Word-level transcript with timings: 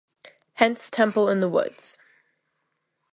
Hence 0.55 0.89
temple 0.89 1.29
in 1.29 1.41
the 1.41 1.47
woods. 1.47 1.99